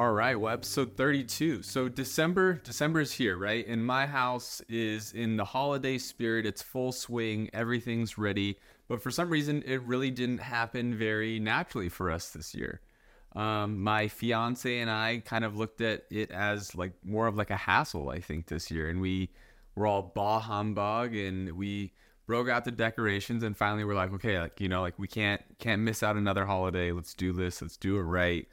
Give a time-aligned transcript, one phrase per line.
[0.00, 1.60] All right, well, episode 32.
[1.60, 3.66] So December, December is here, right?
[3.68, 6.46] And my house is in the holiday spirit.
[6.46, 7.50] It's full swing.
[7.52, 8.56] Everything's ready.
[8.88, 12.80] But for some reason, it really didn't happen very naturally for us this year.
[13.36, 17.50] Um, my fiance and I kind of looked at it as like more of like
[17.50, 18.88] a hassle, I think, this year.
[18.88, 19.28] And we
[19.74, 21.92] were all bah humbug and we
[22.24, 25.42] broke out the decorations and finally we're like, okay, like, you know, like we can't
[25.58, 26.90] can't miss out another holiday.
[26.90, 27.60] Let's do this.
[27.60, 28.48] Let's do it right.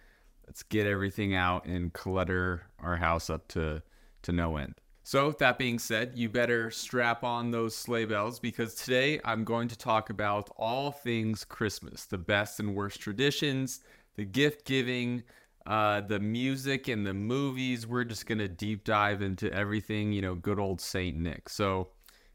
[0.48, 3.84] Let's get everything out and clutter our house up to
[4.24, 4.76] to no end.
[5.08, 9.70] So, that being said, you better strap on those sleigh bells because today I'm going
[9.70, 13.80] to talk about all things Christmas, the best and worst traditions,
[14.18, 15.24] the gift giving,
[15.66, 17.88] uh, the music and the movies.
[17.88, 21.16] We're just going to deep dive into everything, you know, good old St.
[21.16, 21.48] Nick.
[21.48, 21.88] So,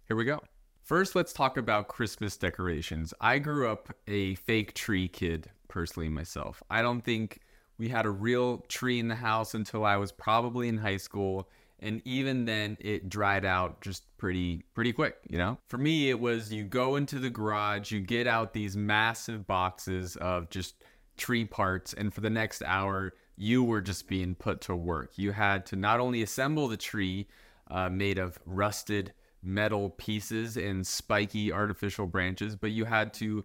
[0.08, 0.40] here we go.
[0.80, 3.12] First, let's talk about Christmas decorations.
[3.20, 6.62] I grew up a fake tree kid, personally, myself.
[6.70, 7.40] I don't think
[7.78, 11.48] we had a real tree in the house until I was probably in high school
[11.80, 15.58] and even then it dried out just pretty pretty quick you know?
[15.68, 20.16] For me it was you go into the garage you get out these massive boxes
[20.16, 20.84] of just
[21.16, 25.12] tree parts and for the next hour you were just being put to work.
[25.16, 27.26] You had to not only assemble the tree
[27.70, 29.12] uh, made of rusted
[29.42, 33.44] metal pieces and spiky artificial branches but you had to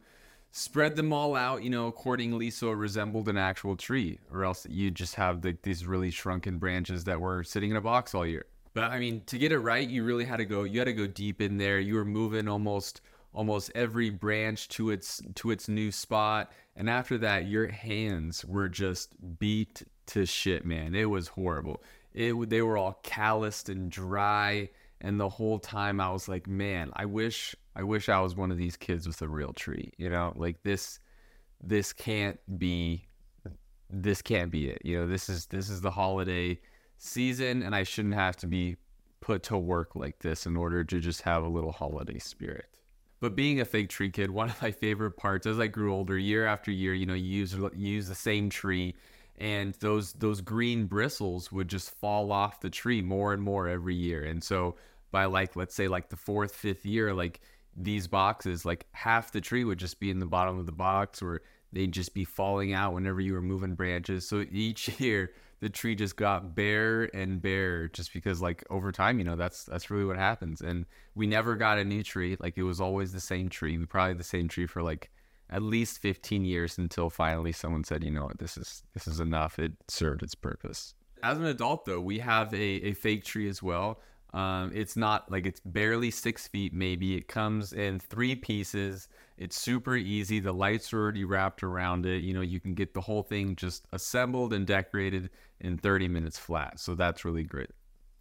[0.52, 4.66] spread them all out, you know, accordingly so it resembled an actual tree, or else
[4.70, 8.26] you just have the, these really shrunken branches that were sitting in a box all
[8.26, 8.46] year.
[8.74, 10.64] But I mean, to get it right, you really had to go.
[10.64, 11.80] You had to go deep in there.
[11.80, 13.02] You were moving almost
[13.34, 18.70] almost every branch to its to its new spot, and after that, your hands were
[18.70, 20.96] just beat to shit, man.
[20.96, 21.82] It was horrible.
[22.14, 24.70] It they were all calloused and dry,
[25.02, 28.52] and the whole time I was like, man, I wish I wish I was one
[28.52, 29.94] of these kids with a real tree.
[29.98, 31.00] You know, like this
[31.64, 33.08] this can't be
[33.90, 34.82] this can't be it.
[34.84, 36.60] You know, this is this is the holiday
[36.98, 38.78] season and I shouldn't have to be
[39.22, 42.66] put to work like this in order to just have a little holiday spirit.
[43.20, 46.18] But being a fake tree kid, one of my favorite parts as I grew older,
[46.18, 48.96] year after year, you know, you use you use the same tree
[49.38, 53.96] and those those green bristles would just fall off the tree more and more every
[53.96, 54.24] year.
[54.24, 54.76] And so
[55.12, 57.40] by like let's say like the fourth, fifth year, like
[57.78, 61.22] these boxes, like half the tree would just be in the bottom of the box
[61.22, 64.28] or they'd just be falling out whenever you were moving branches.
[64.28, 69.20] So each year the tree just got bare and bare just because like over time,
[69.20, 70.62] you know, that's that's really what happens.
[70.62, 72.36] And we never got a new tree.
[72.40, 73.78] Like it was always the same tree.
[73.86, 75.12] Probably the same tree for like
[75.50, 79.20] at least 15 years until finally someone said, you know what, this is this is
[79.20, 79.60] enough.
[79.60, 80.94] It served its purpose.
[81.24, 84.00] As an adult though, we have a, a fake tree as well.
[84.38, 87.16] Um, it's not like it's barely six feet, maybe.
[87.16, 89.08] It comes in three pieces.
[89.40, 90.40] It's super easy.
[90.40, 92.22] The lights are already wrapped around it.
[92.22, 96.38] You know, you can get the whole thing just assembled and decorated in 30 minutes
[96.38, 96.80] flat.
[96.80, 97.72] So that's really great.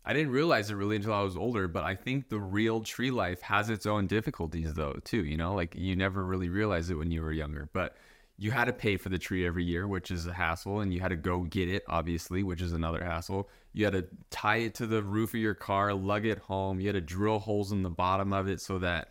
[0.06, 3.10] I didn't realize it really until I was older, but I think the real tree
[3.10, 5.22] life has its own difficulties, though, too.
[5.22, 7.68] You know, like you never really realize it when you were younger.
[7.74, 7.94] But
[8.38, 11.00] you had to pay for the tree every year, which is a hassle, and you
[11.00, 13.48] had to go get it, obviously, which is another hassle.
[13.72, 16.80] You had to tie it to the roof of your car, lug it home.
[16.80, 19.08] You had to drill holes in the bottom of it so that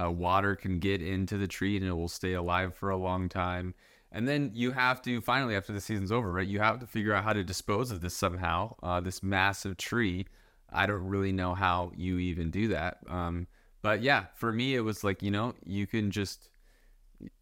[0.00, 3.28] uh, water can get into the tree and it will stay alive for a long
[3.28, 3.74] time.
[4.12, 6.46] And then you have to finally, after the season's over, right?
[6.46, 8.76] You have to figure out how to dispose of this somehow.
[8.82, 10.26] Uh, this massive tree.
[10.70, 12.98] I don't really know how you even do that.
[13.08, 13.46] Um,
[13.82, 16.48] but yeah, for me, it was like you know, you can just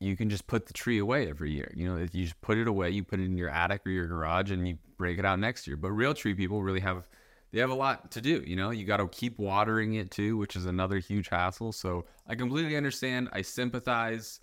[0.00, 1.72] you can just put the tree away every year.
[1.76, 3.90] You know, if you just put it away, you put it in your attic or
[3.90, 5.76] your garage, and you break it out next year.
[5.76, 7.04] But real tree people really have
[7.52, 8.42] they have a lot to do.
[8.46, 11.72] You know, you got to keep watering it too, which is another huge hassle.
[11.72, 13.28] So I completely understand.
[13.32, 14.40] I sympathize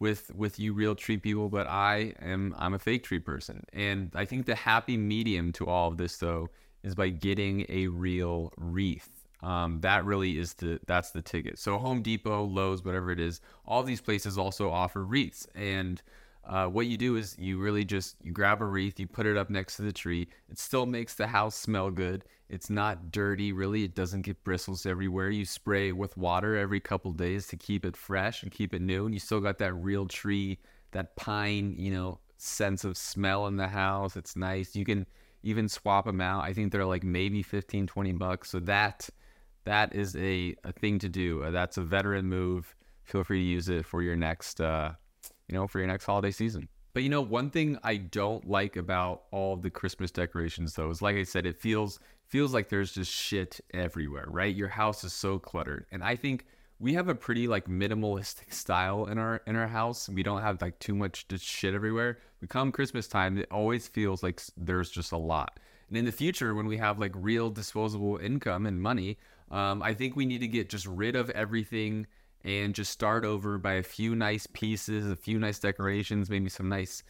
[0.00, 4.10] with with you real tree people, but I am I'm a fake tree person, and
[4.14, 6.48] I think the happy medium to all of this though
[6.82, 11.58] is by getting a real wreath um, that really is the that's the ticket.
[11.58, 15.46] So Home Depot, Lowe's, whatever it is, all these places also offer wreaths.
[15.54, 16.02] And
[16.44, 19.36] uh, what you do is you really just you grab a wreath, you put it
[19.36, 20.28] up next to the tree.
[20.50, 22.24] It still makes the house smell good.
[22.48, 23.84] It's not dirty, really.
[23.84, 25.28] It doesn't get bristles everywhere.
[25.28, 29.04] You spray with water every couple days to keep it fresh and keep it new.
[29.04, 30.58] And you still got that real tree,
[30.92, 34.16] that pine, you know, sense of smell in the house.
[34.16, 34.74] It's nice.
[34.74, 35.06] You can
[35.42, 36.44] even swap them out.
[36.44, 38.50] I think they're like maybe 15, 20 bucks.
[38.50, 39.10] So that
[39.68, 41.44] that is a, a thing to do.
[41.44, 42.74] Uh, that's a veteran move.
[43.04, 44.92] Feel free to use it for your next, uh,
[45.46, 46.68] you know, for your next holiday season.
[46.94, 51.02] But you know, one thing I don't like about all the Christmas decorations, though, is
[51.02, 54.54] like I said, it feels feels like there's just shit everywhere, right?
[54.54, 56.46] Your house is so cluttered, and I think
[56.80, 60.08] we have a pretty like minimalistic style in our in our house.
[60.08, 62.18] We don't have like too much just shit everywhere.
[62.40, 65.60] We come Christmas time, it always feels like there's just a lot.
[65.88, 69.18] And in the future, when we have like real disposable income and money,
[69.50, 72.06] um, I think we need to get just rid of everything
[72.44, 76.68] and just start over by a few nice pieces, a few nice decorations, maybe some
[76.68, 77.02] nice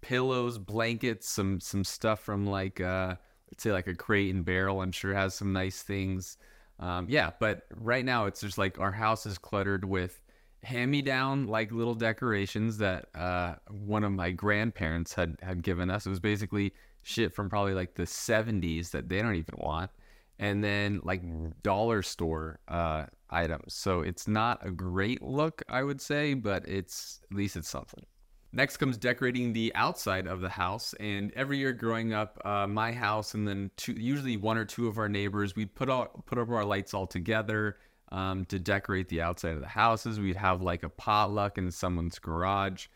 [0.00, 3.14] pillows, blankets, some some stuff from like uh,
[3.50, 4.80] let's say like a crate and barrel.
[4.80, 6.36] I'm sure has some nice things.
[6.78, 10.20] Um, yeah, but right now it's just like our house is cluttered with
[10.62, 15.90] hand me down like little decorations that uh, one of my grandparents had had given
[15.90, 16.06] us.
[16.06, 19.90] It was basically shit from probably like the 70s that they don't even want,
[20.38, 21.22] and then like
[21.62, 23.74] dollar store uh, items.
[23.74, 28.04] So it's not a great look, I would say, but it's at least it's something.
[28.52, 30.92] Next comes decorating the outside of the house.
[30.98, 34.88] And every year growing up, uh, my house and then two, usually one or two
[34.88, 37.76] of our neighbors, we'd put out put up our lights all together
[38.10, 40.18] um, to decorate the outside of the houses.
[40.18, 42.86] We'd have like a potluck in someone's garage.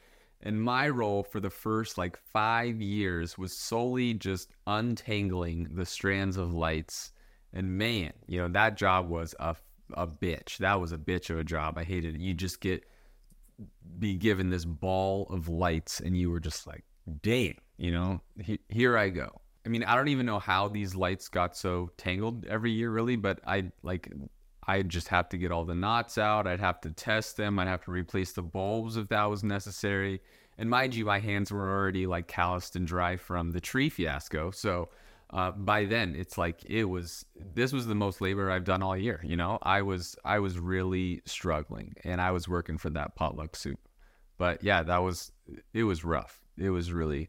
[0.44, 6.36] And my role for the first like five years was solely just untangling the strands
[6.36, 7.12] of lights.
[7.54, 9.56] And man, you know, that job was a,
[9.94, 10.58] a bitch.
[10.58, 11.78] That was a bitch of a job.
[11.78, 12.20] I hated it.
[12.20, 12.84] You just get
[13.98, 16.84] be given this ball of lights and you were just like,
[17.22, 19.40] damn, you know, he, here I go.
[19.64, 23.16] I mean, I don't even know how these lights got so tangled every year, really,
[23.16, 24.12] but I like,
[24.66, 26.46] I just have to get all the knots out.
[26.46, 27.58] I'd have to test them.
[27.58, 30.20] I'd have to replace the bulbs if that was necessary.
[30.56, 34.50] And mind you, my hands were already like calloused and dry from the tree fiasco.
[34.50, 34.88] So
[35.30, 37.24] uh, by then it's like it was
[37.54, 39.20] this was the most labor I've done all year.
[39.24, 43.56] You know, I was I was really struggling, and I was working for that potluck
[43.56, 43.80] soup.
[44.38, 45.32] But yeah, that was
[45.72, 46.40] it was rough.
[46.56, 47.28] It was really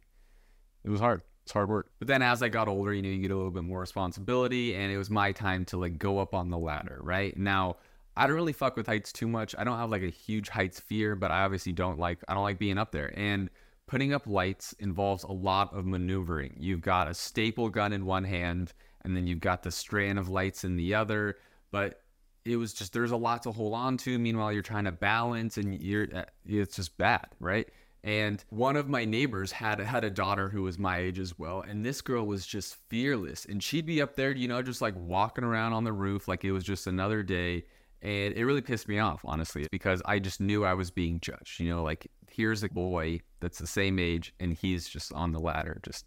[0.84, 1.22] it was hard.
[1.46, 1.92] It's hard work.
[2.00, 4.76] But then as I got older, you know, you get a little bit more responsibility,
[4.76, 7.00] and it was my time to like go up on the ladder.
[7.02, 7.78] Right now.
[8.18, 9.54] I don't really fuck with heights too much.
[9.58, 12.44] I don't have like a huge heights fear, but I obviously don't like I don't
[12.44, 13.14] like being up there.
[13.20, 13.50] And
[13.88, 16.56] putting up lights involves a lot of maneuvering.
[16.58, 20.30] You've got a staple gun in one hand, and then you've got the strand of
[20.30, 21.38] lights in the other.
[21.72, 22.02] But
[22.46, 24.18] it was just there's a lot to hold on to.
[24.18, 27.68] Meanwhile, you're trying to balance, and you're uh, it's just bad, right?
[28.06, 31.62] And one of my neighbors had had a daughter who was my age as well,
[31.62, 34.94] and this girl was just fearless, and she'd be up there, you know, just like
[34.96, 37.66] walking around on the roof like it was just another day.
[38.02, 41.60] And it really pissed me off, honestly, because I just knew I was being judged.
[41.60, 45.40] You know, like here's a boy that's the same age and he's just on the
[45.40, 46.06] ladder just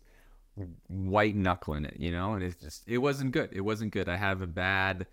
[0.88, 4.16] white knuckling it you know and it's just it wasn't good it wasn't good i
[4.16, 5.06] have a bad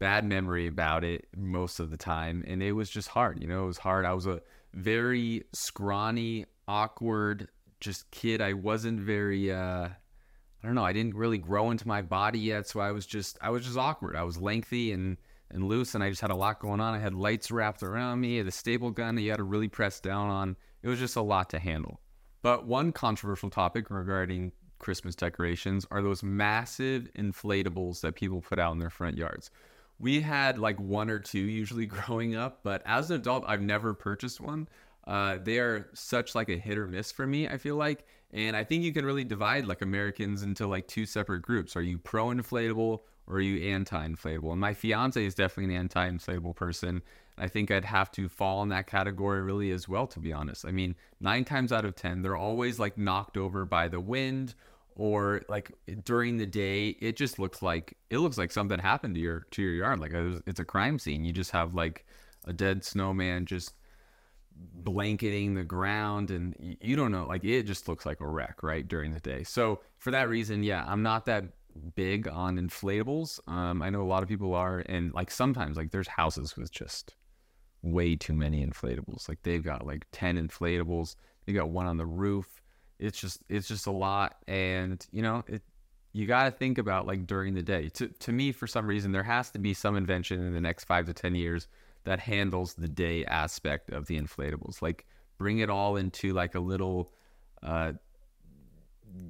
[0.00, 3.62] bad memory about it most of the time and it was just hard you know
[3.62, 4.40] it was hard i was a
[4.74, 7.48] very scrawny awkward
[7.80, 12.02] just kid i wasn't very uh i don't know i didn't really grow into my
[12.02, 15.16] body yet so i was just i was just awkward i was lengthy and
[15.50, 16.94] and loose, and I just had a lot going on.
[16.94, 20.00] I had lights wrapped around me, the staple gun that you had to really press
[20.00, 20.56] down on.
[20.82, 22.00] It was just a lot to handle.
[22.42, 28.72] But one controversial topic regarding Christmas decorations are those massive inflatables that people put out
[28.72, 29.50] in their front yards.
[30.00, 33.94] We had like one or two usually growing up, but as an adult, I've never
[33.94, 34.68] purchased one.
[35.06, 38.06] Uh, they are such like a hit or miss for me, I feel like.
[38.32, 41.76] And I think you can really divide like Americans into like two separate groups.
[41.76, 44.52] Are you pro inflatable or are you anti-inflatable?
[44.52, 47.02] And my fiance is definitely an anti-inflatable person.
[47.38, 50.64] I think I'd have to fall in that category really as well, to be honest.
[50.64, 54.54] I mean, nine times out of ten, they're always like knocked over by the wind
[55.00, 55.72] or like
[56.04, 56.88] during the day.
[56.88, 60.00] It just looks like it looks like something happened to your to your yard.
[60.00, 60.12] Like
[60.46, 61.24] it's a crime scene.
[61.24, 62.06] You just have like
[62.46, 63.74] a dead snowman just
[64.74, 68.88] blanketing the ground and you don't know like it just looks like a wreck right
[68.88, 71.44] during the day so for that reason yeah i'm not that
[71.94, 73.40] big on inflatables.
[73.48, 76.70] Um, I know a lot of people are, and like sometimes like there's houses with
[76.70, 77.14] just
[77.82, 79.28] way too many inflatables.
[79.28, 81.16] Like they've got like ten inflatables.
[81.46, 82.59] They got one on the roof.
[83.00, 85.62] It's just it's just a lot, and you know it.
[86.12, 87.88] You got to think about like during the day.
[87.90, 90.84] To to me, for some reason, there has to be some invention in the next
[90.84, 91.66] five to ten years
[92.04, 94.82] that handles the day aspect of the inflatables.
[94.82, 95.06] Like
[95.38, 97.12] bring it all into like a little
[97.62, 97.92] uh,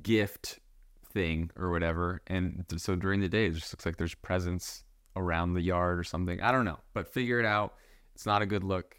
[0.03, 0.59] gift
[1.13, 2.23] thing or whatever.
[2.27, 4.85] And so during the day, it just looks like there's presents
[5.17, 6.41] around the yard or something.
[6.41, 7.75] I don't know, but figure it out.
[8.15, 8.97] It's not a good look.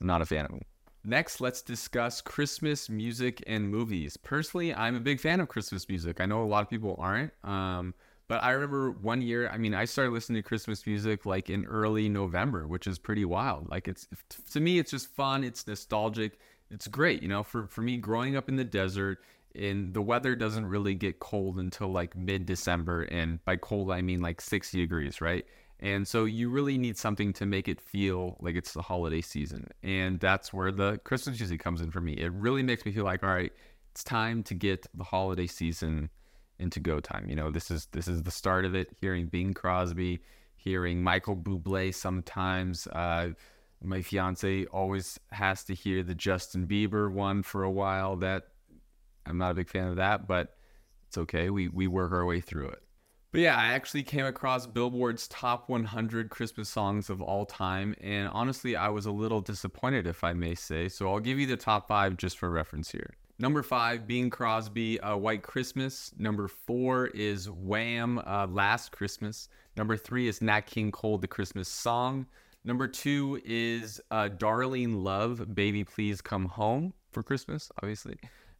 [0.00, 0.62] I'm not a fan of them.
[1.04, 4.16] Next, let's discuss Christmas music and movies.
[4.16, 6.20] Personally, I'm a big fan of Christmas music.
[6.20, 7.32] I know a lot of people aren't.
[7.44, 7.92] Um,
[8.26, 11.66] but I remember one year, I mean, I started listening to Christmas music like in
[11.66, 13.68] early November, which is pretty wild.
[13.68, 14.08] Like it's
[14.52, 15.44] to me, it's just fun.
[15.44, 16.38] It's nostalgic.
[16.70, 17.22] It's great.
[17.22, 19.18] You know, for, for me growing up in the desert,
[19.54, 23.02] and the weather doesn't really get cold until like mid December.
[23.02, 25.44] And by cold, I mean like 60 degrees, right?
[25.84, 29.68] And so you really need something to make it feel like it's the holiday season.
[29.82, 32.14] And that's where the Christmas music comes in for me.
[32.14, 33.52] It really makes me feel like, all right,
[33.90, 36.08] it's time to get the holiday season
[36.58, 37.28] into go time.
[37.28, 38.96] You know, this is this is the start of it.
[38.98, 40.20] Hearing Bing Crosby,
[40.56, 42.86] hearing Michael Bublé sometimes.
[42.86, 43.32] Uh,
[43.82, 48.16] my fiance always has to hear the Justin Bieber one for a while.
[48.16, 48.44] That
[49.26, 50.56] I'm not a big fan of that, but
[51.08, 51.50] it's okay.
[51.50, 52.82] We we work our way through it.
[53.34, 58.28] But yeah, I actually came across Billboard's top 100 Christmas songs of all time, and
[58.28, 60.88] honestly, I was a little disappointed, if I may say.
[60.88, 63.10] So I'll give you the top five just for reference here.
[63.40, 66.12] Number five, Bing Crosby, uh, White Christmas.
[66.16, 69.48] Number four is Wham, uh, Last Christmas.
[69.76, 72.26] Number three is Nat King Cole, The Christmas Song.
[72.62, 78.14] Number two is uh, Darlene Love, Baby Please Come Home for Christmas, obviously.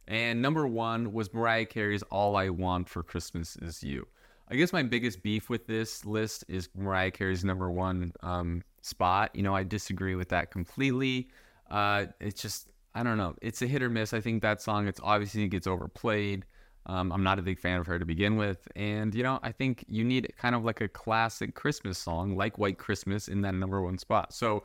[0.05, 4.05] And number one was Mariah Carey's All I Want for Christmas Is You.
[4.47, 9.35] I guess my biggest beef with this list is Mariah Carey's number one um, spot.
[9.35, 11.29] You know, I disagree with that completely.
[11.69, 13.35] Uh, it's just, I don't know.
[13.41, 14.13] It's a hit or miss.
[14.13, 16.45] I think that song, it's obviously it gets overplayed.
[16.85, 18.67] Um, I'm not a big fan of her to begin with.
[18.75, 22.59] And, you know, I think you need kind of like a classic Christmas song like
[22.59, 24.31] White Christmas in that number one spot.
[24.31, 24.63] So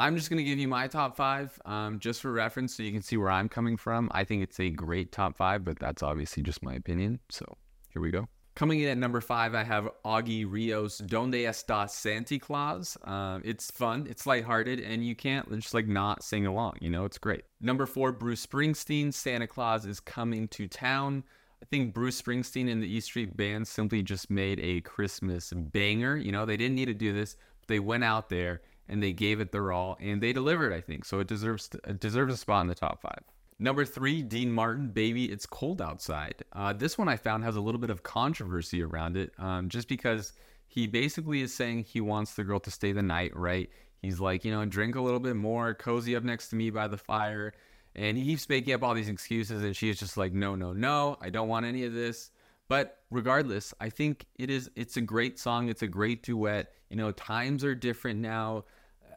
[0.00, 2.90] I'm just going to give you my top five um, just for reference so you
[2.90, 4.10] can see where I'm coming from.
[4.12, 7.20] I think it's a great top five, but that's obviously just my opinion.
[7.30, 7.46] So
[7.90, 8.26] here we go.
[8.56, 12.96] Coming in at number five, I have Augie Rios Donde Está Santa Claus.
[13.04, 16.76] Uh, it's fun, it's lighthearted, and you can't just like not sing along.
[16.80, 17.44] You know, it's great.
[17.60, 21.22] Number four, Bruce Springsteen Santa Claus is Coming to Town.
[21.62, 26.16] I think Bruce Springsteen and the E Street Band simply just made a Christmas banger.
[26.16, 27.36] You know, they didn't need to do this,
[27.66, 30.72] they went out there and they gave it their all, and they delivered.
[30.72, 31.20] I think so.
[31.20, 33.20] It deserves it deserves a spot in the top five.
[33.58, 36.44] Number three, Dean Martin, Baby, It's Cold Outside.
[36.52, 39.88] Uh, this one I found has a little bit of controversy around it, um, just
[39.88, 40.34] because
[40.68, 43.70] he basically is saying he wants the girl to stay the night, right?
[44.02, 46.86] He's like, you know, drink a little bit more, cozy up next to me by
[46.86, 47.54] the fire.
[47.94, 51.16] And he keeps making up all these excuses, and she's just like, no, no, no,
[51.22, 52.30] I don't want any of this.
[52.68, 55.70] But regardless, I think it is it's a great song.
[55.70, 56.72] It's a great duet.
[56.90, 58.64] You know, times are different now.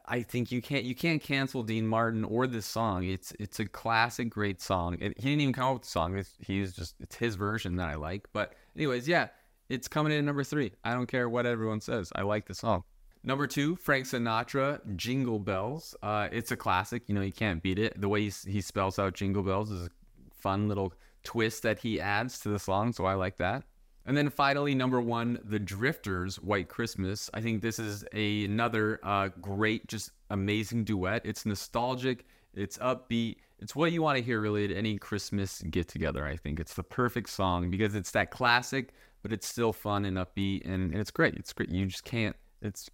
[0.06, 3.04] I think you can't you can't cancel Dean Martin or this song.
[3.04, 4.98] It's it's a classic, great song.
[5.00, 6.16] he didn't even come up with the song.
[6.16, 8.28] It's, he's just it's his version that I like.
[8.32, 9.28] But anyways, yeah,
[9.68, 10.72] it's coming in number three.
[10.84, 12.12] I don't care what everyone says.
[12.14, 12.84] I like the song.
[13.22, 15.94] Number two, Frank Sinatra, Jingle Bells.
[16.02, 17.02] Uh, it's a classic.
[17.06, 18.00] You know, you can't beat it.
[18.00, 19.90] The way he, he spells out Jingle Bells is a
[20.34, 22.92] fun little twist that he adds to the song.
[22.92, 23.64] So I like that.
[24.06, 27.30] And then finally, number one, The Drifters, White Christmas.
[27.34, 31.22] I think this is a, another uh, great, just amazing duet.
[31.24, 33.36] It's nostalgic, it's upbeat.
[33.60, 36.60] It's what you want to hear really at any Christmas get together, I think.
[36.60, 40.92] It's the perfect song because it's that classic, but it's still fun and upbeat and,
[40.92, 41.34] and it's great.
[41.34, 41.68] It's great.
[41.68, 42.88] You just can't, it's,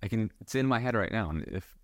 [0.00, 1.28] I can, it's in my head right now.
[1.28, 1.76] And if,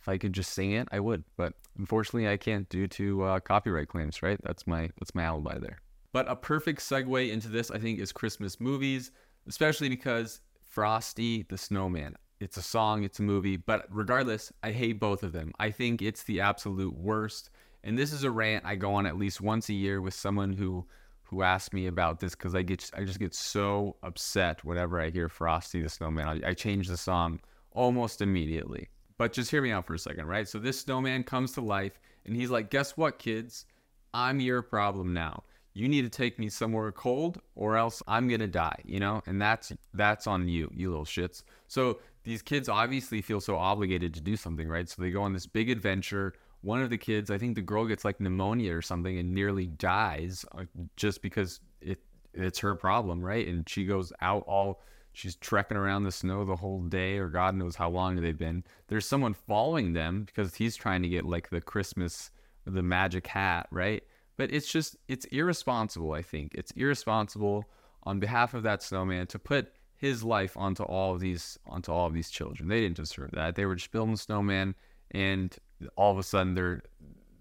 [0.00, 1.24] if I could just sing it, I would.
[1.36, 4.40] But unfortunately, I can't due to uh, copyright claims, right?
[4.42, 5.78] That's my, that's my alibi there.
[6.14, 9.10] But a perfect segue into this, I think, is Christmas movies,
[9.48, 12.14] especially because Frosty the Snowman.
[12.38, 15.50] It's a song, it's a movie, but regardless, I hate both of them.
[15.58, 17.50] I think it's the absolute worst.
[17.82, 20.52] And this is a rant I go on at least once a year with someone
[20.52, 20.86] who
[21.24, 25.10] who asks me about this because I get I just get so upset whenever I
[25.10, 26.28] hear Frosty the Snowman.
[26.28, 27.40] I, I change the song
[27.72, 28.88] almost immediately.
[29.18, 30.46] But just hear me out for a second, right?
[30.46, 33.66] So this snowman comes to life and he's like, "Guess what, kids?
[34.12, 35.42] I'm your problem now."
[35.74, 39.22] You need to take me somewhere cold or else I'm to die, you know?
[39.26, 41.42] And that's that's on you, you little shits.
[41.66, 44.88] So these kids obviously feel so obligated to do something, right?
[44.88, 46.34] So they go on this big adventure.
[46.62, 49.66] One of the kids, I think the girl gets like pneumonia or something and nearly
[49.66, 50.64] dies uh,
[50.96, 51.98] just because it
[52.32, 53.46] it's her problem, right?
[53.46, 54.80] And she goes out all
[55.12, 58.62] she's trekking around the snow the whole day or god knows how long they've been.
[58.86, 62.30] There's someone following them because he's trying to get like the Christmas
[62.64, 64.02] the magic hat, right?
[64.36, 66.54] But it's just it's irresponsible, I think.
[66.54, 67.64] It's irresponsible
[68.02, 72.06] on behalf of that snowman to put his life onto all of these onto all
[72.06, 72.68] of these children.
[72.68, 73.54] They didn't deserve that.
[73.54, 74.74] They were just building a snowman
[75.12, 75.56] and
[75.96, 76.82] all of a sudden their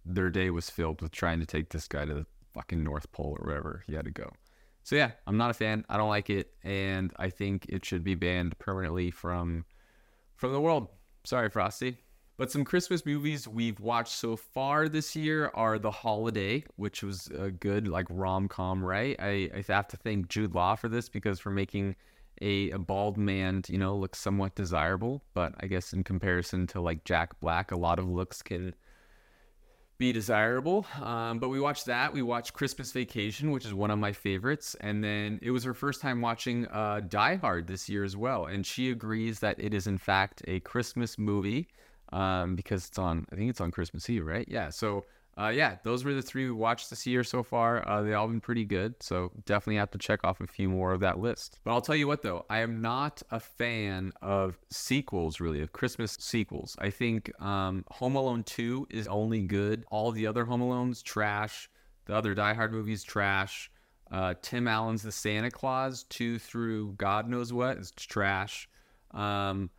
[0.06, 3.38] their day was filled with trying to take this guy to the fucking North Pole
[3.40, 4.32] or wherever he had to go.
[4.84, 5.86] So yeah, I'm not a fan.
[5.90, 9.66] I don't like it, and I think it should be banned permanently from
[10.36, 10.90] from the world.
[11.24, 11.98] Sorry, Frosty.
[12.36, 17.28] But some Christmas movies we've watched so far this year are The Holiday, which was
[17.28, 19.16] a good like rom com, right?
[19.20, 21.96] I, I have to thank Jude Law for this because for making
[22.42, 25.24] a, a bald man, you know, look somewhat desirable.
[25.36, 28.74] But I guess in comparison to like Jack Black, a lot of looks can
[30.00, 30.88] be desirable.
[31.00, 32.14] Um, but we watched that.
[32.14, 34.76] We watched Christmas Vacation, which is one of my favorites.
[34.82, 38.48] And then it was her first time watching uh, Die Hard this year as well.
[38.48, 41.68] And she agrees that it is, in fact, a Christmas movie
[42.14, 44.48] um, because it's on, I think it's on Christmas Eve, right?
[44.48, 44.70] Yeah.
[44.70, 45.04] So
[45.36, 47.88] uh, yeah, those were the three we watched this year so far.
[47.88, 50.94] Uh, they all been pretty good, so definitely have to check off a few more
[50.94, 51.60] of that list.
[51.64, 55.72] But I'll tell you what, though, I am not a fan of sequels, really, of
[55.72, 56.76] Christmas sequels.
[56.80, 59.86] I think um, Home Alone 2 is only good.
[59.90, 61.68] All the other Home Alones, trash.
[62.06, 63.72] The other Die Hard movies, trash.
[64.12, 68.70] Uh, Tim Allen's The Santa Claus 2 through God knows what is trash.
[69.10, 69.72] Um,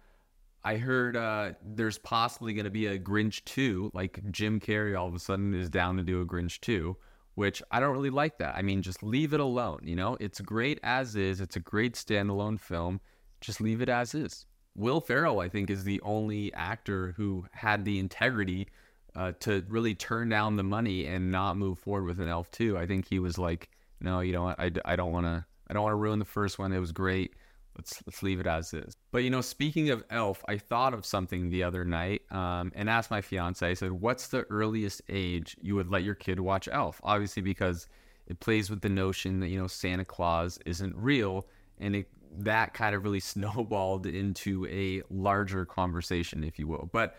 [0.65, 5.07] I heard uh, there's possibly going to be a Grinch 2, like Jim Carrey all
[5.07, 6.97] of a sudden is down to do a Grinch 2,
[7.35, 8.57] which I don't really like that.
[8.57, 10.17] I mean, just leave it alone, you know?
[10.21, 11.43] It's great as is.
[11.43, 13.01] It's a great standalone film.
[13.43, 14.47] Just leave it as is.
[14.75, 18.69] Will Ferrell, I think, is the only actor who had the integrity
[19.15, 22.79] uh, to really turn down the money and not move forward with an Elf 2.
[22.79, 23.69] I think he was like,
[24.01, 24.59] no, you know what?
[24.59, 25.45] I, I don't want to.
[25.69, 26.73] I don't want to ruin the first one.
[26.73, 27.35] It was great
[27.77, 28.97] let's let's leave it as is.
[29.11, 32.89] But you know, speaking of Elf, I thought of something the other night um, and
[32.89, 33.69] asked my fiance.
[33.69, 37.89] I said, "What's the earliest age you would let your kid watch Elf?" Obviously, because
[38.27, 41.47] it plays with the notion that you know Santa Claus isn't real,
[41.79, 46.89] and it, that kind of really snowballed into a larger conversation, if you will.
[46.93, 47.17] But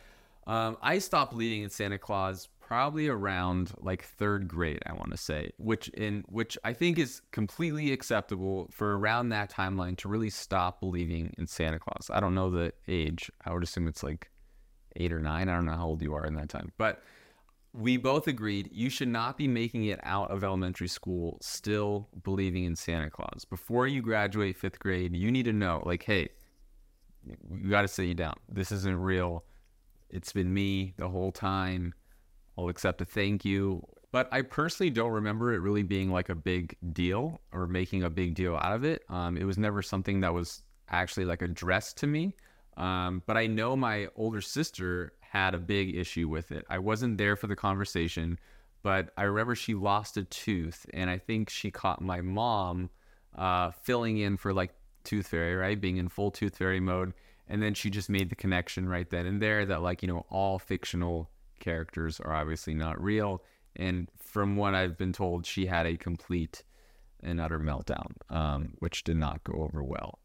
[0.48, 5.18] um, I stopped leading in Santa Claus probably around like third grade i want to
[5.18, 10.30] say which in which i think is completely acceptable for around that timeline to really
[10.30, 12.10] stop believing in santa claus.
[12.14, 13.32] I don't know the age.
[13.46, 14.30] I would assume it's like
[14.96, 15.50] eight or nine.
[15.50, 16.72] I don't know how old you are in that time.
[16.78, 17.02] But
[17.74, 22.64] we both agreed you should not be making it out of elementary school still believing
[22.64, 23.46] in santa claus.
[23.46, 26.30] Before you graduate fifth grade you need to know like hey
[27.52, 28.36] you got to sit you down.
[28.48, 29.44] This isn't real.
[30.12, 31.94] It's been me the whole time
[32.58, 33.86] I'll accept a thank you.
[34.12, 38.10] But I personally don't remember it really being like a big deal or making a
[38.10, 39.04] big deal out of it.
[39.10, 42.34] Um, it was never something that was actually like addressed to me.
[42.78, 46.66] Um, but I know my older sister had a big issue with it.
[46.70, 48.40] I wasn't there for the conversation,
[48.84, 52.90] but I remember she lost a tooth, and I think she caught my mom
[53.38, 54.72] uh, filling in for like
[55.04, 55.80] Tooth Fairy, right?
[55.80, 57.14] Being in full Tooth Fairy mode.
[57.48, 60.26] And then she just made the connection right then and there that, like, you know,
[60.30, 63.44] all fictional characters are obviously not real.
[63.76, 66.64] And from what I've been told, she had a complete
[67.22, 70.20] and utter meltdown, um, which did not go over well.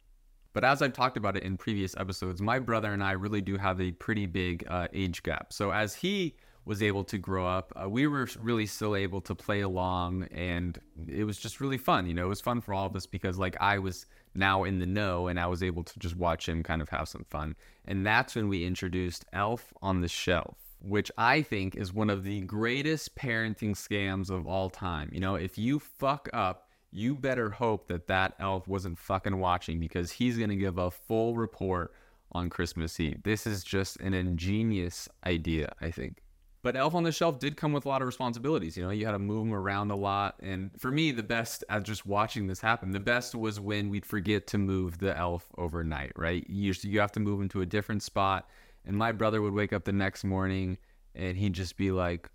[0.53, 3.57] But as I've talked about it in previous episodes, my brother and I really do
[3.57, 5.53] have a pretty big uh, age gap.
[5.53, 9.35] So as he was able to grow up, uh, we were really still able to
[9.35, 12.07] play along, and it was just really fun.
[12.07, 14.79] You know, it was fun for all of us because like I was now in
[14.79, 17.55] the know, and I was able to just watch him kind of have some fun.
[17.87, 22.25] And that's when we introduced Elf on the Shelf which I think is one of
[22.25, 25.11] the greatest parenting scams of all time.
[25.13, 29.79] You know, if you fuck up, you better hope that that elf wasn't fucking watching
[29.79, 31.93] because he's going to give a full report
[32.33, 33.23] on Christmas Eve.
[33.23, 36.23] This is just an ingenious idea, I think.
[36.63, 38.77] But Elf on the Shelf did come with a lot of responsibilities.
[38.77, 40.37] You know, you had to move him around a lot.
[40.43, 44.05] And for me, the best, at just watching this happen, the best was when we'd
[44.05, 46.45] forget to move the elf overnight, right?
[46.51, 48.47] You, you have to move him to a different spot
[48.87, 50.79] and my brother would wake up the next morning
[51.15, 52.31] and he'd just be like,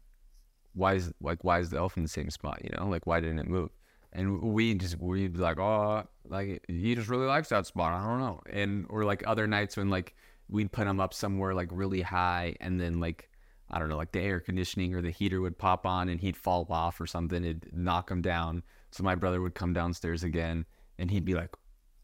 [0.73, 2.61] "Why is like why is the elf in the same spot?
[2.63, 3.69] You know, like why didn't it move?"
[4.13, 7.93] And we just we'd be like, "Oh, like he just really likes that spot.
[7.93, 10.15] I don't know." And or like other nights when like
[10.49, 13.29] we'd put him up somewhere like really high, and then like
[13.69, 16.37] I don't know, like the air conditioning or the heater would pop on and he'd
[16.37, 17.43] fall off or something.
[17.43, 18.63] It'd knock him down.
[18.91, 20.65] So my brother would come downstairs again
[20.99, 21.49] and he'd be like,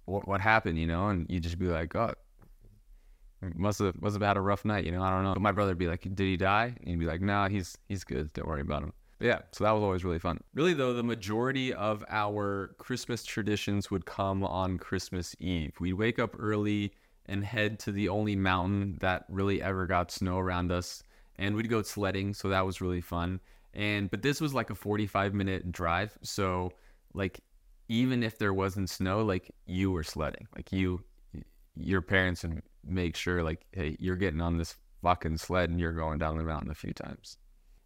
[0.06, 2.14] "What what happened?" You know, and you'd just be like, "Oh."
[3.56, 5.02] Must have must have had a rough night, you know.
[5.02, 5.34] I don't know.
[5.34, 8.04] But my brother'd be like, "Did he die?" And he'd be like, "Nah, he's he's
[8.04, 8.32] good.
[8.34, 10.40] Don't worry about him." But yeah, so that was always really fun.
[10.54, 15.74] Really though, the majority of our Christmas traditions would come on Christmas Eve.
[15.80, 16.94] We'd wake up early
[17.28, 21.04] and head to the only mountain that really ever got snow around us,
[21.38, 22.34] and we'd go sledding.
[22.34, 23.40] So that was really fun.
[23.74, 26.72] And but this was like a 45 minute drive, so
[27.14, 27.40] like
[27.88, 31.04] even if there wasn't snow, like you were sledding, like you
[31.76, 35.94] your parents and make sure like, hey, you're getting on this fucking sled and you're
[35.94, 37.38] going down the mountain a few times.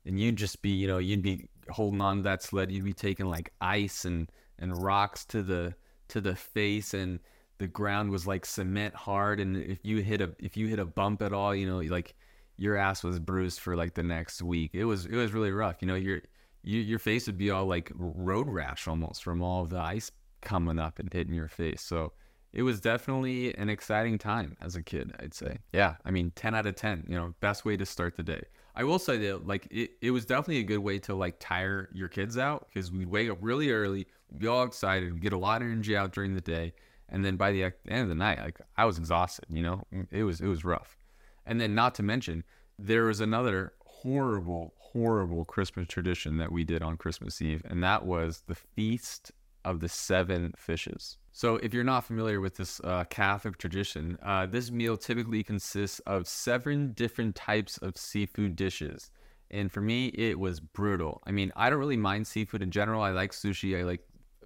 [0.06, 2.72] And you'd just be, you know, you'd be holding on to that sled.
[2.72, 5.74] You'd be taking like ice and and rocks to the
[6.10, 7.20] to the face, and
[7.58, 9.40] the ground was like cement hard.
[9.40, 12.16] And if you hit a if you hit a bump at all, you know, like
[12.58, 14.72] your ass was bruised for like the next week.
[14.74, 15.78] It was it was really rough.
[15.82, 16.22] You know, your
[16.64, 20.12] you, your face would be all like road rash almost from all of the ice
[20.42, 21.82] coming up and hitting your face.
[21.82, 22.14] So
[22.56, 25.60] it was definitely an exciting time as a kid, I'd say.
[25.74, 28.44] Yeah, I mean, 10 out of 10, you know, best way to start the day.
[28.74, 31.90] I will say that like it, it was definitely a good way to like tire
[31.94, 35.38] your kids out because we'd wake up really early, be all excited, we'd get a
[35.38, 36.74] lot of energy out during the day,
[37.10, 39.46] and then by the end of the night, like I was exhausted.
[39.50, 40.98] You know, mm, it was it was rough.
[41.46, 42.44] And then not to mention
[42.80, 48.06] there was another horrible, horrible Christmas tradition that we did on Christmas Eve, and that
[48.06, 49.32] was the feast
[49.64, 51.18] of the seven fishes.
[51.38, 56.00] So, if you're not familiar with this uh, Catholic tradition, uh, this meal typically consists
[56.08, 59.12] of seven different types of seafood dishes.
[59.52, 61.22] And for me, it was brutal.
[61.28, 63.02] I mean, I don't really mind seafood in general.
[63.02, 63.78] I like sushi.
[63.78, 64.00] I like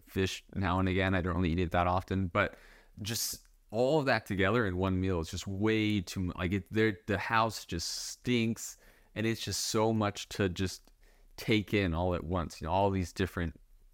[0.08, 1.14] fish now and again.
[1.14, 2.56] I don't really eat it that often, but
[3.04, 6.38] just all of that together in one meal is just way too much.
[6.38, 8.78] Like it, the house just stinks,
[9.14, 10.82] and it's just so much to just
[11.38, 12.60] take in all at once.
[12.60, 13.54] You know, all these different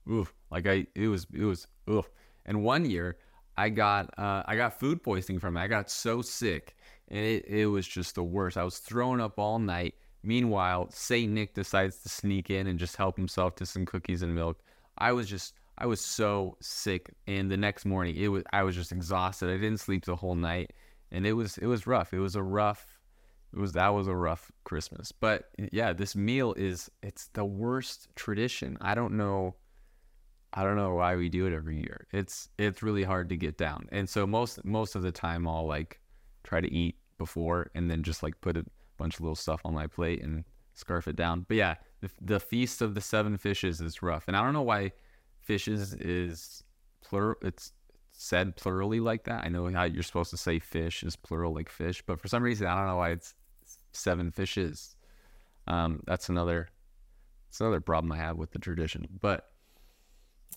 [0.09, 2.09] oof, like I it was it was oof.
[2.45, 3.17] And one year
[3.57, 5.61] I got uh, I got food poisoning from it.
[5.61, 6.75] I got so sick,
[7.07, 8.57] and it it was just the worst.
[8.57, 9.95] I was throwing up all night.
[10.23, 14.33] Meanwhile, Saint Nick decides to sneak in and just help himself to some cookies and
[14.33, 14.59] milk.
[14.97, 18.75] I was just I was so sick, and the next morning it was I was
[18.75, 19.49] just exhausted.
[19.49, 20.73] I didn't sleep the whole night,
[21.11, 22.13] and it was it was rough.
[22.13, 22.95] It was a rough
[23.55, 25.11] it was that was a rough Christmas.
[25.13, 28.77] But yeah, this meal is it's the worst tradition.
[28.81, 29.55] I don't know
[30.55, 32.07] I don't know why we do it every year.
[32.13, 33.87] It's it's really hard to get down.
[33.91, 35.99] And so most most of the time I'll like
[36.43, 38.65] try to eat before and then just like put a
[38.97, 41.45] bunch of little stuff on my plate and scarf it down.
[41.47, 44.25] But yeah, the, the feast of the seven fishes is rough.
[44.27, 44.93] And I don't know why
[45.41, 46.63] fishes is
[47.01, 47.73] plural it's
[48.13, 49.43] said plurally like that.
[49.43, 52.43] I know how you're supposed to say fish is plural like fish, but for some
[52.43, 53.33] reason I don't know why it's
[53.91, 54.95] seven fishes.
[55.67, 56.69] Um, that's another
[57.49, 59.07] it's another problem I have with the tradition.
[59.19, 59.49] But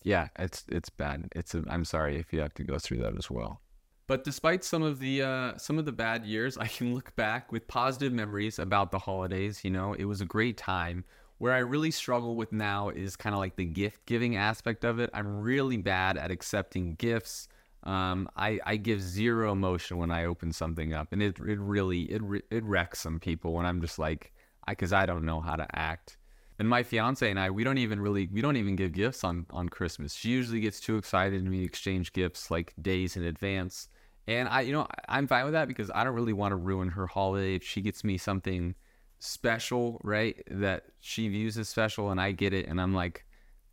[0.03, 1.29] yeah, it's it's bad.
[1.35, 3.61] It's a, I'm sorry if you have to go through that as well.
[4.07, 7.53] But despite some of the uh, some of the bad years, I can look back
[7.53, 9.65] with positive memories about the holidays.
[9.65, 11.05] You know, it was a great time.
[11.37, 14.99] Where I really struggle with now is kind of like the gift giving aspect of
[14.99, 15.09] it.
[15.15, 17.47] I'm really bad at accepting gifts.
[17.85, 22.03] Um, I, I give zero emotion when I open something up, and it it really
[22.03, 24.33] it it wrecks some people when I'm just like
[24.67, 26.17] I because I don't know how to act.
[26.59, 29.47] And my fiance and I, we don't even really, we don't even give gifts on
[29.51, 30.15] on Christmas.
[30.15, 33.89] She usually gets too excited and we exchange gifts like days in advance.
[34.27, 36.89] And I, you know, I'm fine with that because I don't really want to ruin
[36.91, 38.75] her holiday if she gets me something
[39.21, 40.43] special, right?
[40.51, 43.25] That she views as special and I get it and I'm like,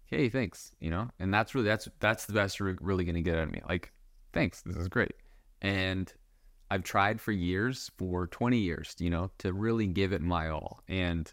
[0.06, 1.10] hey, thanks, you know?
[1.20, 3.62] And that's really, that's, that's the best you're really to get out of me.
[3.68, 3.92] Like,
[4.32, 5.14] thanks, this is great.
[5.62, 6.14] And
[6.70, 10.84] I've tried for years, for 20 years, you know, to really give it my all.
[10.88, 11.32] And,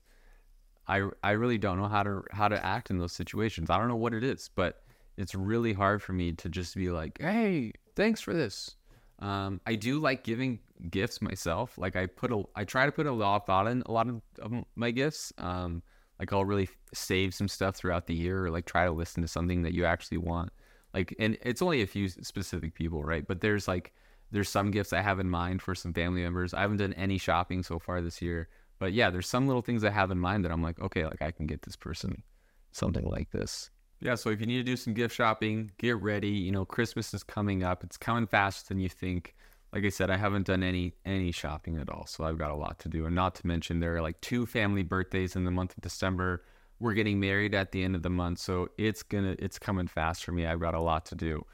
[0.92, 3.70] I I really don't know how to how to act in those situations.
[3.70, 4.82] I don't know what it is, but
[5.16, 8.76] it's really hard for me to just be like, "Hey, thanks for this."
[9.20, 10.58] Um, I do like giving
[10.90, 11.78] gifts myself.
[11.78, 14.08] Like I put a I try to put a lot of thought in a lot
[14.08, 15.32] of, of my gifts.
[15.38, 15.82] Um,
[16.18, 19.28] like I'll really save some stuff throughout the year, or like try to listen to
[19.28, 20.50] something that you actually want.
[20.92, 23.26] Like, and it's only a few specific people, right?
[23.26, 23.94] But there's like
[24.30, 26.52] there's some gifts I have in mind for some family members.
[26.52, 28.48] I haven't done any shopping so far this year.
[28.82, 31.22] But yeah, there's some little things I have in mind that I'm like, okay, like
[31.22, 32.24] I can get this person
[32.72, 33.70] something like this.
[34.00, 36.30] Yeah, so if you need to do some gift shopping, get ready.
[36.30, 37.84] You know, Christmas is coming up.
[37.84, 39.36] It's coming faster than you think.
[39.72, 42.56] Like I said, I haven't done any any shopping at all, so I've got a
[42.56, 43.06] lot to do.
[43.06, 46.42] And not to mention there are like two family birthdays in the month of December.
[46.80, 50.24] We're getting married at the end of the month, so it's gonna it's coming fast
[50.24, 50.44] for me.
[50.44, 51.46] I've got a lot to do.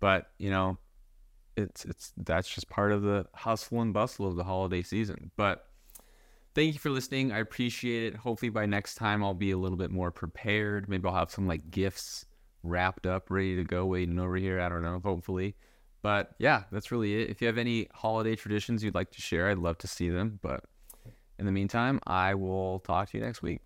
[0.00, 0.78] But, you know,
[1.58, 5.30] it's it's that's just part of the hustle and bustle of the holiday season.
[5.36, 5.66] But
[6.54, 7.32] thank you for listening.
[7.32, 8.16] I appreciate it.
[8.16, 10.88] Hopefully by next time I'll be a little bit more prepared.
[10.88, 12.26] Maybe I'll have some like gifts
[12.62, 14.60] wrapped up, ready to go, waiting over here.
[14.60, 15.00] I don't know.
[15.02, 15.56] Hopefully.
[16.02, 17.30] But yeah, that's really it.
[17.30, 20.38] If you have any holiday traditions you'd like to share, I'd love to see them.
[20.42, 20.64] But
[21.38, 23.60] in the meantime, I will talk to you next week.